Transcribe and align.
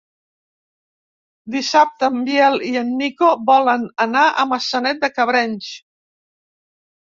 Dissabte 1.55 2.09
en 2.13 2.17
Biel 2.29 2.57
i 2.69 2.71
en 2.81 2.89
Nico 3.03 3.29
volen 3.51 3.85
anar 4.07 4.25
a 4.29 4.47
Maçanet 4.55 5.05
de 5.05 5.11
Cabrenys. 5.21 5.71